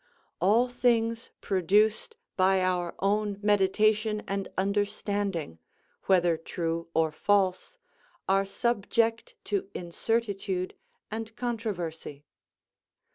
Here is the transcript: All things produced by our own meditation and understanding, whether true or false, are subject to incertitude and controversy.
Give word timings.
All 0.39 0.67
things 0.67 1.29
produced 1.41 2.15
by 2.35 2.59
our 2.63 2.95
own 2.97 3.37
meditation 3.43 4.23
and 4.27 4.47
understanding, 4.57 5.59
whether 6.05 6.37
true 6.37 6.87
or 6.95 7.11
false, 7.11 7.77
are 8.27 8.43
subject 8.43 9.35
to 9.43 9.69
incertitude 9.75 10.73
and 11.11 11.35
controversy. 11.35 12.25